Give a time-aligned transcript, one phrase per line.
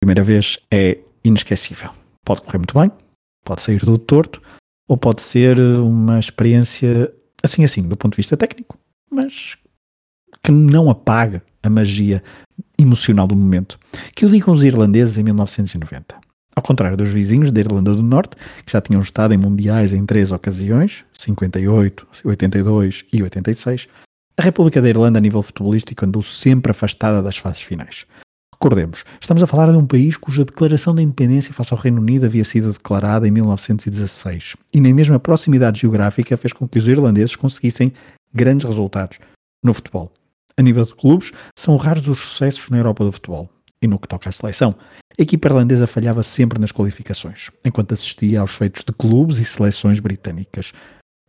[0.00, 1.90] Primeira vez é inesquecível.
[2.24, 2.90] Pode correr muito bem,
[3.44, 4.42] pode sair do torto,
[4.88, 8.78] ou pode ser uma experiência assim assim, do ponto de vista técnico,
[9.10, 9.56] mas
[10.42, 12.22] que não apaga a magia
[12.78, 13.78] emocional do momento.
[14.14, 16.16] Que o digam os irlandeses em 1990.
[16.54, 20.06] Ao contrário dos vizinhos da Irlanda do Norte, que já tinham estado em mundiais em
[20.06, 23.88] três ocasiões, 58, 82 e 86,
[24.38, 28.06] a República da Irlanda a nível futebolístico andou sempre afastada das fases finais.
[28.56, 32.24] Recordemos, estamos a falar de um país cuja declaração de independência face ao Reino Unido
[32.24, 36.88] havia sido declarada em 1916 e nem mesmo a proximidade geográfica fez com que os
[36.88, 37.92] irlandeses conseguissem
[38.32, 39.18] grandes resultados
[39.62, 40.10] no futebol.
[40.56, 43.50] A nível de clubes, são raros os sucessos na Europa do futebol.
[43.82, 44.74] E no que toca à seleção,
[45.18, 50.00] a equipa irlandesa falhava sempre nas qualificações, enquanto assistia aos feitos de clubes e seleções
[50.00, 50.72] britânicas.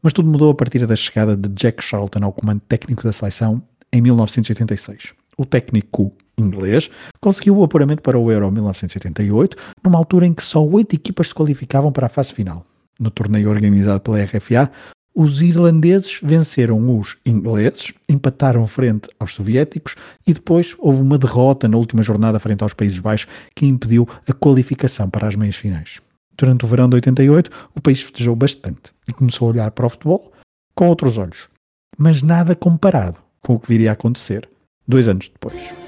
[0.00, 3.60] Mas tudo mudou a partir da chegada de Jack Charlton ao comando técnico da seleção
[3.92, 5.12] em 1986.
[5.36, 10.64] O técnico inglês conseguiu o apuramento para o Euro 1988, numa altura em que só
[10.64, 12.64] oito equipas se qualificavam para a fase final.
[12.98, 14.70] No torneio organizado pela RFA,
[15.14, 19.94] os irlandeses venceram os ingleses, empataram frente aos soviéticos
[20.26, 24.32] e depois houve uma derrota na última jornada frente aos Países Baixos que impediu a
[24.34, 26.00] qualificação para as meias finais.
[26.36, 29.88] Durante o verão de 88, o país festejou bastante e começou a olhar para o
[29.88, 30.32] futebol
[30.74, 31.48] com outros olhos.
[31.96, 34.46] Mas nada comparado com o que viria a acontecer
[34.86, 35.85] dois anos depois.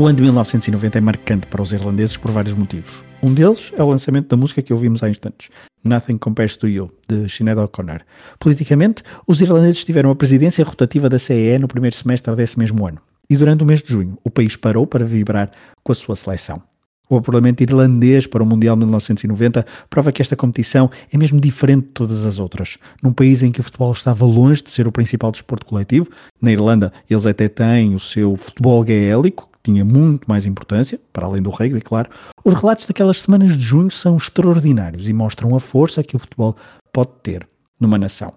[0.00, 3.04] O ano de 1990 é marcante para os irlandeses por vários motivos.
[3.22, 5.50] Um deles é o lançamento da música que ouvimos há instantes,
[5.84, 8.00] Nothing Compares to You, de Sinead O'Connor.
[8.38, 12.98] Politicamente, os irlandeses tiveram a presidência rotativa da CEE no primeiro semestre desse mesmo ano.
[13.28, 15.50] E durante o mês de junho, o país parou para vibrar
[15.84, 16.62] com a sua seleção.
[17.10, 21.86] O apuramento irlandês para o Mundial de 1990 prova que esta competição é mesmo diferente
[21.86, 22.78] de todas as outras.
[23.02, 26.08] Num país em que o futebol estava longe de ser o principal desporto coletivo,
[26.40, 31.42] na Irlanda eles até têm o seu futebol gaélico, tinha muito mais importância, para além
[31.42, 32.08] do rugby, claro,
[32.44, 36.56] os relatos daquelas semanas de junho são extraordinários e mostram a força que o futebol
[36.92, 37.44] pode ter
[37.80, 38.34] numa nação.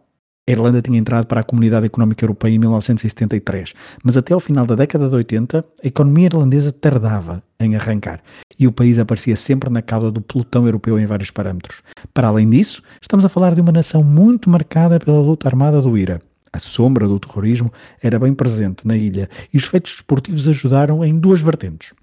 [0.48, 3.74] A Irlanda tinha entrado para a Comunidade Económica Europeia em 1973,
[4.04, 8.22] mas até ao final da década de 80 a economia irlandesa tardava em arrancar
[8.60, 11.82] e o país aparecia sempre na cauda do pelotão europeu em vários parâmetros.
[12.14, 15.98] Para além disso, estamos a falar de uma nação muito marcada pela luta armada do
[15.98, 16.22] IRA,
[16.54, 21.18] a sombra do terrorismo era bem presente na ilha e os feitos desportivos ajudaram em
[21.18, 21.94] duas vertentes.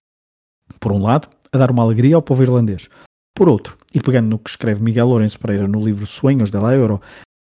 [0.81, 2.89] Por um lado, a dar uma alegria ao povo irlandês.
[3.33, 7.01] Por outro, e pegando no que escreve Miguel Lourenço Pereira no livro Sonhos da Euro,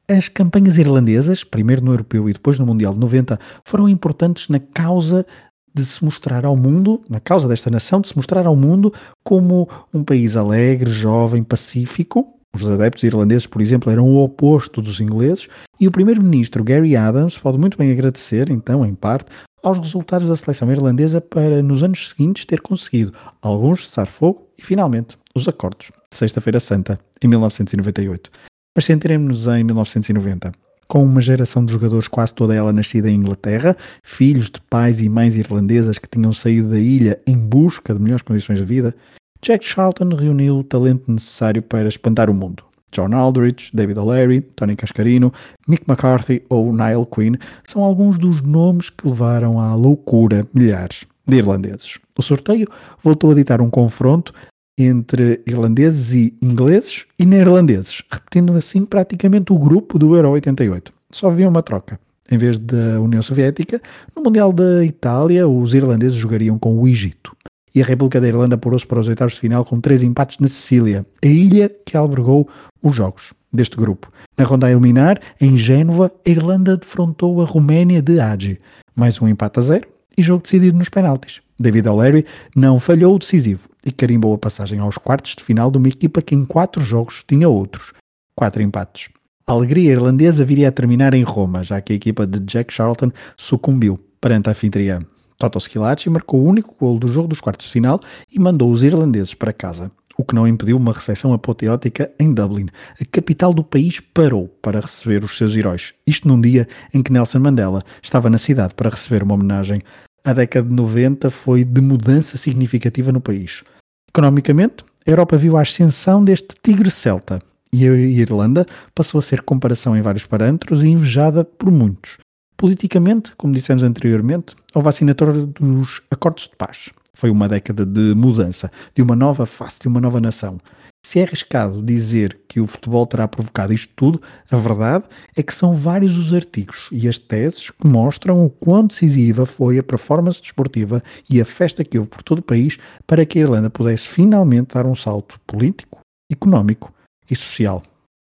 [0.08, 4.60] as campanhas irlandesas, primeiro no Europeu e depois no Mundial de 90, foram importantes na
[4.60, 5.26] causa
[5.74, 9.68] de se mostrar ao mundo, na causa desta nação, de se mostrar ao mundo como
[9.92, 15.48] um país alegre, jovem, pacífico, os adeptos irlandeses, por exemplo, eram o oposto dos ingleses,
[15.78, 19.30] e o primeiro-ministro Gary Adams pode muito bem agradecer, então, em parte,
[19.62, 23.12] aos resultados da seleção irlandesa para, nos anos seguintes, ter conseguido
[23.42, 28.30] alguns cessar-fogo e, finalmente, os acordos de Sexta-feira Santa, em 1998.
[28.76, 30.52] Mas centremos-nos em 1990.
[30.86, 35.08] Com uma geração de jogadores quase toda ela nascida em Inglaterra, filhos de pais e
[35.08, 38.94] mães irlandesas que tinham saído da ilha em busca de melhores condições de vida,
[39.42, 42.62] Jack Charlton reuniu o talento necessário para espantar o mundo.
[42.92, 45.32] John Aldridge, David O'Leary, Tony Cascarino,
[45.66, 47.34] Mick McCarthy ou Niall Quinn
[47.64, 51.98] são alguns dos nomes que levaram à loucura milhares de irlandeses.
[52.16, 52.68] O sorteio
[53.02, 54.32] voltou a ditar um confronto
[54.78, 60.92] entre irlandeses e ingleses e neerlandeses, repetindo assim praticamente o grupo do Euro 88.
[61.10, 61.98] Só havia uma troca.
[62.30, 63.80] Em vez da União Soviética,
[64.14, 67.36] no Mundial da Itália, os irlandeses jogariam com o Egito
[67.76, 70.48] e a República da Irlanda apurou-se para os oitavos de final com três empates na
[70.48, 72.48] Sicília, a ilha que albergou
[72.82, 74.10] os jogos deste grupo.
[74.36, 78.58] Na ronda a eliminar, em Génova, a Irlanda defrontou a Roménia de Hagi.
[78.94, 81.40] Mais um empate a zero e jogo decidido nos penaltis.
[81.58, 85.78] David O'Leary não falhou o decisivo e carimbou a passagem aos quartos de final de
[85.78, 87.92] uma equipa que em quatro jogos tinha outros.
[88.34, 89.08] Quatro empates.
[89.46, 93.12] A alegria irlandesa viria a terminar em Roma, já que a equipa de Jack Charlton
[93.36, 95.00] sucumbiu perante a anfitriã.
[95.38, 98.00] Toto Schillaci marcou o único gol do jogo dos quartos de final
[98.32, 102.66] e mandou os irlandeses para casa, o que não impediu uma recepção apoteótica em Dublin.
[103.00, 105.92] A capital do país parou para receber os seus heróis.
[106.06, 109.82] Isto num dia em que Nelson Mandela estava na cidade para receber uma homenagem.
[110.26, 113.62] A década de 90 foi de mudança significativa no país.
[114.08, 117.40] Economicamente, a Europa viu a ascensão deste tigre celta
[117.72, 122.18] e a Irlanda passou a ser comparação em vários parâmetros e invejada por muitos.
[122.56, 126.90] Politicamente, como dissemos anteriormente, houve a assinatura dos acordos de paz.
[127.14, 130.58] Foi uma década de mudança, de uma nova face, de uma nova nação.
[131.06, 134.20] Se é arriscado dizer que o futebol terá provocado isto tudo,
[134.50, 135.04] a verdade
[135.36, 139.78] é que são vários os artigos e as teses que mostram o quão decisiva foi
[139.78, 141.00] a performance desportiva
[141.30, 142.76] e a festa que houve por todo o país
[143.06, 146.92] para que a Irlanda pudesse finalmente dar um salto político, económico
[147.30, 147.84] e social.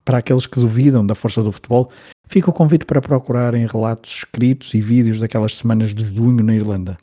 [0.05, 1.91] Para aqueles que duvidam da força do futebol,
[2.29, 6.99] fica o convite para procurarem relatos escritos e vídeos daquelas semanas de junho na Irlanda.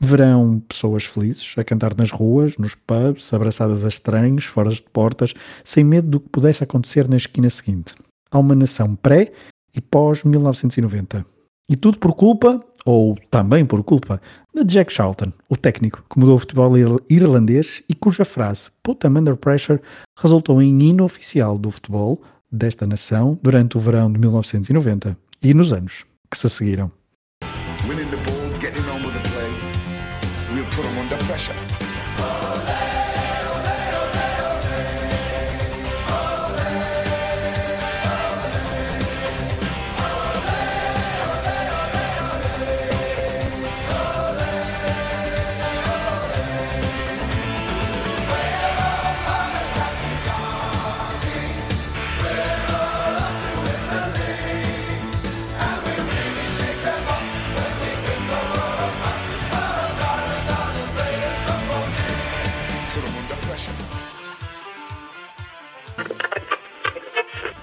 [0.00, 5.34] Verão pessoas felizes a cantar nas ruas, nos pubs, abraçadas a estranhos, fora de portas,
[5.64, 7.94] sem medo do que pudesse acontecer na esquina seguinte.
[8.30, 9.32] Há uma nação pré
[9.74, 11.24] e pós 1990.
[11.68, 14.20] E tudo por culpa, ou também por culpa,
[14.54, 16.72] de Jack Charlton, o técnico que mudou o futebol
[17.08, 19.80] irlandês e cuja frase Put them under pressure
[20.16, 25.72] resultou em hino oficial do futebol desta nação durante o verão de 1990 e nos
[25.72, 26.90] anos que se seguiram.